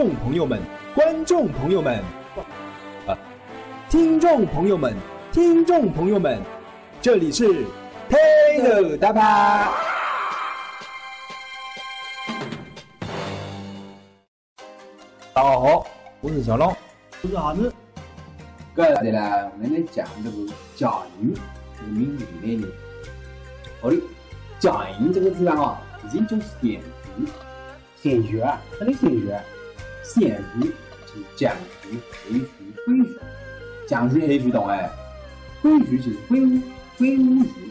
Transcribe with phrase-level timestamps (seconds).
[0.00, 0.58] 众朋友们，
[0.94, 2.02] 观众朋友们，
[3.06, 3.12] 啊，
[3.90, 4.96] 听众朋友们，
[5.30, 6.40] 听众朋友们，
[7.02, 7.66] 这里是
[8.08, 9.74] Hello 大巴。
[15.34, 15.86] 大家好，
[16.22, 16.74] 我是小龙，
[17.20, 17.70] 我是啥子？
[18.74, 21.34] 搿日呢，我们来讲这个贾云
[21.78, 22.66] 这个名字里面的。
[23.82, 23.96] 好的，
[24.58, 25.76] 贾云这个字哦，
[26.06, 26.80] 已经叫鲜
[27.18, 27.26] 鱼，
[28.02, 29.30] 鲜鱼啊，啥叫鲜鱼
[30.00, 30.04] 啊？
[30.04, 30.60] 鲜鱼
[31.06, 31.54] 就是蒋
[31.90, 32.46] 鱼、黑鱼、
[32.86, 33.18] 灰鱼，
[33.86, 34.90] 蒋鱼、黑鱼懂哎？
[35.62, 36.60] 灰鱼就是灰乌、
[36.98, 37.70] 灰乌鱼。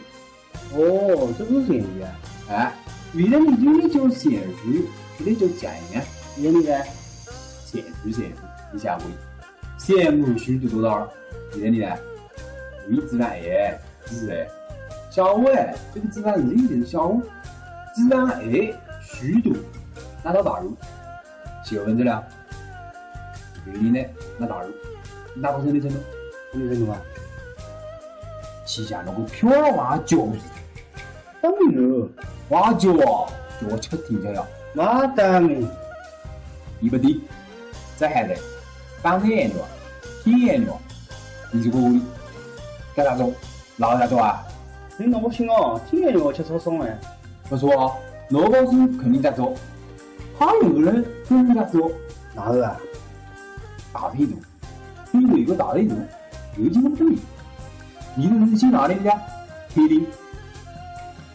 [0.72, 2.10] 哦，这个是鲜鱼啊？
[2.48, 2.72] 哎，
[3.12, 4.32] 原来你有的叫鲜
[4.64, 4.86] 鱼，
[5.18, 5.98] 有的叫蒋鱼，
[6.42, 6.84] 原来呢？
[7.66, 8.34] 鲜鱼鲜鱼，
[8.72, 9.04] 你下回。
[9.78, 11.08] 羡慕虚读多少？
[11.52, 11.88] 现在你呢？
[12.88, 14.46] 为自然爱，自然
[15.10, 17.20] 小我哎，这个自然一就是小我，
[17.94, 18.42] 自然爱
[19.02, 19.56] 虚读，
[20.24, 20.76] 拿到大陆，
[21.70, 22.20] 写个文字了。
[23.64, 24.04] 对你呢？
[24.36, 24.72] 那大陆，
[25.36, 25.96] 拿到什么程度？
[26.52, 27.00] 什么程度啊？
[28.66, 30.26] 旗下那个漂娃脚，
[31.40, 32.08] 当然，
[32.48, 34.44] 娃脚啊，脚吃挺着呀。
[34.72, 35.48] 那当然，
[36.80, 37.22] 一不低，
[37.96, 38.36] 这还在。
[39.00, 39.64] 板腿颜料、
[40.24, 40.76] 铁颜料，
[41.52, 42.02] 你就可以
[42.96, 43.32] 干啥做？
[43.76, 44.44] 捞啥做啊？
[44.96, 46.98] 你那不行哦，铁颜料吃超爽哎。
[47.48, 47.94] 不错哦，
[48.30, 49.54] 萝卜丝肯定在做。
[50.36, 51.92] 还有个人跟着做，
[52.34, 52.76] 哪个啊？
[53.92, 54.34] 大腿肚，
[55.12, 55.94] 因为一个大腿肚，
[56.56, 57.16] 有几个不对。
[58.16, 59.12] 你的人心哪里的？
[59.68, 60.04] 铁定，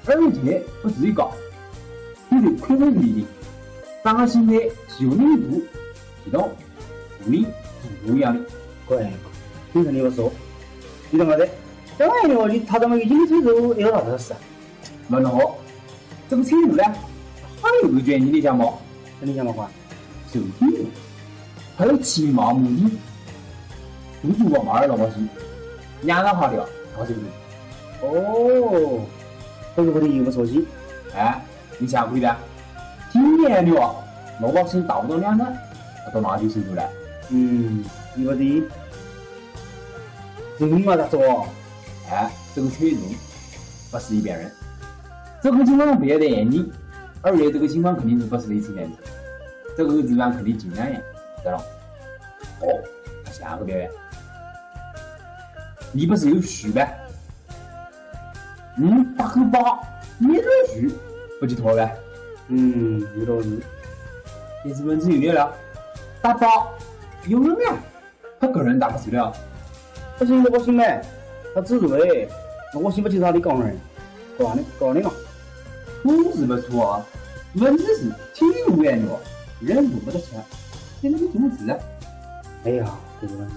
[0.06, 1.32] 而且不至于高，
[2.28, 3.26] 你得控制体力。
[4.04, 4.54] 当心的
[4.90, 5.64] 是用力度
[6.26, 6.50] 提动。
[7.28, 7.44] 力
[7.82, 8.42] 是不一样的，
[8.86, 8.98] 乖，
[9.72, 10.32] 听说你要说，
[11.10, 11.48] 你懂么的？
[11.98, 14.38] 当然了，你他这么一斤车肉有啥子事啊？
[15.08, 15.58] 那好，
[16.30, 16.84] 这个车肉呢，
[17.62, 18.66] 还有个原因你讲嘛？
[19.22, 19.72] 你讲嘛话？
[20.36, 20.88] 手机，
[21.78, 22.92] 还有骑马目的，
[24.22, 25.30] 不足我马儿老百姓，
[26.02, 27.22] 两个好的，好手机。
[28.02, 29.02] 哦，
[29.78, 30.62] 这个我的一无所知。
[31.16, 31.42] 哎，
[31.78, 32.36] 你下回的，
[33.14, 33.96] 今年的话，
[34.42, 35.46] 老百姓到不到两个，
[36.06, 36.84] 他都拿就收入了。
[37.30, 37.86] 嗯，
[38.18, 38.64] 一个的，
[40.58, 41.48] 人嘛咋做？
[42.12, 42.98] 哎，这个车肉
[43.90, 44.52] 不是一般人，
[45.42, 46.70] 这个情况不要得眼睛，
[47.22, 48.98] 而且这个情况肯定是不是类似样子，
[49.76, 51.00] 这个质量肯定紧张呀，
[51.44, 51.64] 知道了？
[52.62, 52.84] 哦，
[53.32, 53.90] 下个表演，
[55.92, 56.98] 你不是有鱼呗？
[58.78, 59.80] 嗯，八个包，
[60.18, 60.48] 捏着
[60.78, 60.92] 鱼，
[61.40, 61.96] 不就妥呗？
[62.48, 63.64] 嗯，有道理。
[64.64, 65.54] 电视文字有没有了？
[66.22, 66.74] 打包。
[67.28, 67.76] 有人呀，
[68.40, 69.34] 他个人打不死了，
[70.20, 71.02] 不行，我行呗，
[71.56, 72.30] 他指路嘞，
[72.72, 73.76] 那我信不起他的讲人，
[74.38, 75.12] 挂的挂的嘛，
[76.04, 77.06] 图是不错啊，
[77.56, 79.20] 文字是体如颜料，
[79.60, 80.36] 人读不得吃，
[81.02, 81.78] 你那个中字啊？
[82.64, 83.56] 哎呀，这个问题，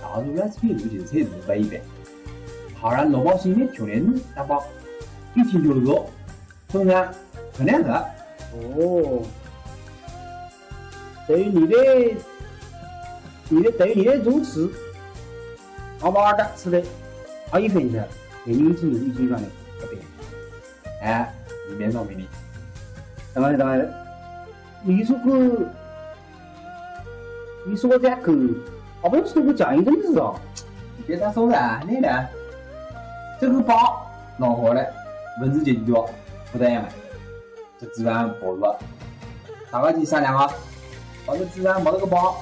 [0.00, 1.80] 大陆 SP 路就是车路不一般，
[2.80, 4.62] 好让老百姓的穷人打包，
[5.34, 6.06] 一听就那个，
[6.68, 7.12] 中山
[7.56, 7.92] 很两个。
[8.52, 9.22] 哦，
[11.26, 11.76] 对于你的。
[13.50, 14.72] 你的对你的如此，
[16.00, 16.82] 好好的吃的，
[17.50, 18.08] 好一分钱，
[18.42, 19.46] 给你子一斤上的
[19.78, 19.98] 不对。
[21.02, 21.30] 哎，
[21.68, 22.26] 你别说给你，
[23.34, 23.86] 当然当然，
[24.86, 25.66] 你说个，
[27.66, 28.32] 你说个这个，
[29.00, 30.38] 好不容易说个讲一阵子哦，
[31.06, 32.08] 别再说了，你呢？
[33.40, 34.06] 这个包
[34.36, 34.86] 弄好了，
[35.40, 36.06] 文字解决掉，
[36.52, 36.86] 不得了，
[37.80, 38.78] 这自然暴露了。
[39.70, 40.52] 大家去商量啊，
[41.24, 42.36] 把这自然没这个包。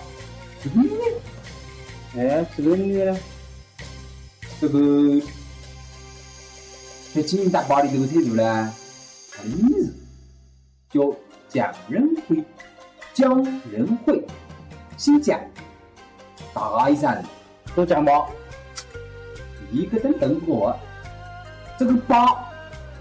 [0.61, 3.17] 是女的，哎，是个女的。
[4.61, 5.23] 这个
[7.15, 8.75] 在金大坝的这个车主呢，
[9.31, 9.95] 他的名字
[10.91, 11.15] 叫
[11.53, 12.43] 蒋仁辉，
[13.13, 14.25] 蒋仁惠，
[14.97, 15.39] 姓蒋，
[16.55, 17.23] 大一山，
[17.77, 18.31] 叫蒋宝，
[19.71, 20.75] 一个灯等我。
[21.79, 22.49] 这个宝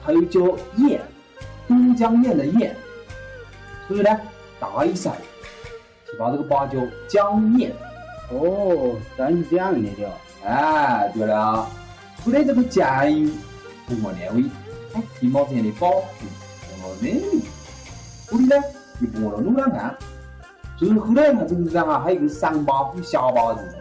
[0.03, 0.41] 还有叫
[0.75, 0.99] 燕，
[1.65, 2.73] 都江堰的堰，
[3.87, 4.19] 所以呢，
[4.59, 5.13] 大一山
[6.05, 6.17] 就。
[6.19, 6.77] 把这个八叫
[7.07, 7.71] 江燕，
[8.31, 10.11] 哦，咱是这样的的，
[10.45, 11.69] 哎，对了，
[12.21, 13.31] 除了这个江鱼，
[13.87, 14.43] 通过两位，
[14.93, 16.05] 哎，皮毛这样的保护，
[16.69, 16.93] 什么
[18.31, 18.55] 能力，这里呢
[19.01, 19.97] 又拨了路两看，
[20.77, 23.75] 最后来嘛这个上啊，还有个上八虎小八字，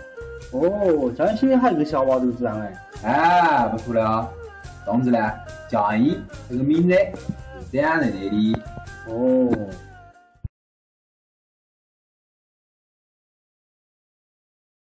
[0.52, 4.28] 哦，江西还有个小八字字哎，哎，不错了，
[4.84, 5.18] 总之呢，
[5.68, 8.54] 江阴这个名字是这样来的，
[9.06, 9.70] 哦。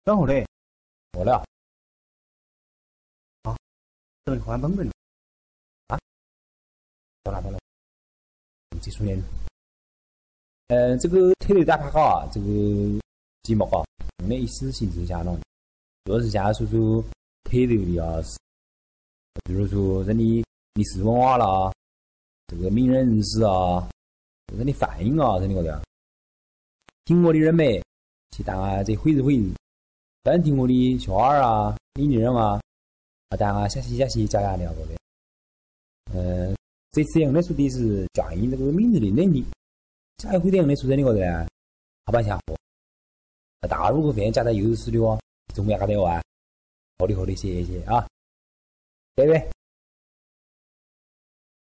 [0.03, 0.47] 等会嘞，
[1.17, 1.43] 我了。
[3.43, 3.55] 啊，
[4.25, 4.89] 这个换本本。
[5.87, 5.99] 啊？
[7.23, 7.59] 到哪到了？
[8.81, 9.21] 技术员。
[10.71, 12.47] 呃，这个推头打牌好啊，这个
[13.43, 13.83] 节目啊，
[14.23, 15.37] 我们意思形式相当，
[16.05, 17.03] 主要是讲说说
[17.43, 18.23] 推头的啊，
[19.43, 20.23] 比如说人的
[20.75, 21.69] 历史文化啦，
[22.47, 23.85] 这个名人轶事啊，
[24.55, 25.81] 人的反应啊，人的个的。
[27.03, 27.65] 听我的人们，
[28.33, 29.51] 去当啊这会日会日，
[30.23, 32.61] 单听我的小孩啊、理论啊，
[33.27, 34.93] 啊当啊下戏下戏加压聊过的。
[36.13, 36.55] 嗯，
[36.93, 39.43] 这次用的说的是驾驭这个名字的能力。
[40.21, 41.47] 下一回用的说这里个的，
[42.05, 42.55] 好吧下货。
[43.67, 45.19] 大如果发现加在优势的哦，
[45.51, 46.21] 总不要搞的哦啊，
[46.99, 48.07] 好的好的，谢谢谢谢啊，
[49.15, 49.60] 拜拜。